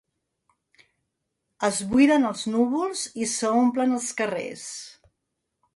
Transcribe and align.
Es 1.67 1.81
buiden 1.91 2.25
els 2.31 2.41
núvols 2.55 3.05
i 3.25 3.29
s'omplen 3.35 3.97
els 3.99 4.13
carrers. 4.23 4.67